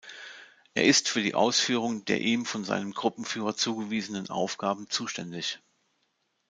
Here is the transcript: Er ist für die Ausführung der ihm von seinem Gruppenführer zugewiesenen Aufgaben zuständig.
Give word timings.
Er 0.73 0.85
ist 0.85 1.09
für 1.09 1.21
die 1.21 1.35
Ausführung 1.35 2.05
der 2.05 2.21
ihm 2.21 2.43
von 2.47 2.63
seinem 2.63 2.91
Gruppenführer 2.91 3.55
zugewiesenen 3.55 4.31
Aufgaben 4.31 4.89
zuständig. 4.89 5.59